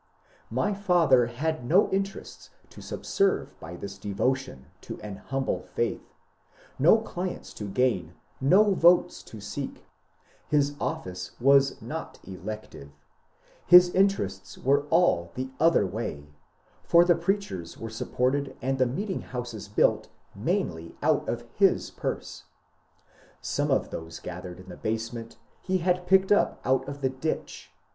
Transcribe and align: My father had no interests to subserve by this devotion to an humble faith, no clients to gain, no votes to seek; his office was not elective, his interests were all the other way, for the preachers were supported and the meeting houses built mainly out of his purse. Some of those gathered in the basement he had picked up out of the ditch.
My 0.49 0.73
father 0.73 1.27
had 1.27 1.63
no 1.63 1.87
interests 1.91 2.49
to 2.71 2.81
subserve 2.81 3.53
by 3.59 3.75
this 3.75 3.99
devotion 3.99 4.65
to 4.81 4.99
an 5.01 5.17
humble 5.17 5.61
faith, 5.75 6.15
no 6.79 6.97
clients 6.97 7.53
to 7.53 7.69
gain, 7.69 8.15
no 8.39 8.73
votes 8.73 9.21
to 9.21 9.39
seek; 9.39 9.85
his 10.47 10.73
office 10.81 11.39
was 11.39 11.79
not 11.83 12.17
elective, 12.23 12.89
his 13.67 13.89
interests 13.91 14.57
were 14.57 14.87
all 14.89 15.29
the 15.35 15.51
other 15.59 15.85
way, 15.85 16.25
for 16.81 17.05
the 17.05 17.13
preachers 17.13 17.77
were 17.77 17.91
supported 17.91 18.57
and 18.59 18.79
the 18.79 18.87
meeting 18.87 19.21
houses 19.21 19.67
built 19.67 20.07
mainly 20.33 20.95
out 21.03 21.29
of 21.29 21.45
his 21.53 21.91
purse. 21.91 22.45
Some 23.39 23.69
of 23.69 23.91
those 23.91 24.19
gathered 24.19 24.59
in 24.59 24.67
the 24.67 24.77
basement 24.77 25.37
he 25.61 25.77
had 25.77 26.07
picked 26.07 26.31
up 26.31 26.59
out 26.65 26.87
of 26.89 27.01
the 27.01 27.09
ditch. 27.09 27.69